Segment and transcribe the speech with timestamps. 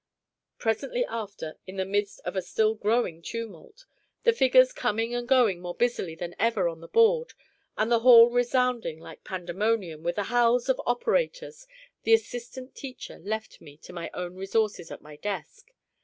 [0.57, 3.85] Presently after, in the midst of a still growing tumult,
[4.23, 7.33] the figures coming and going more busily than ever on the board,
[7.77, 11.67] and the hall resounding like Pandemonium with the howls of operators,
[12.01, 15.69] the assistant teacher left me to my own resources at my desk.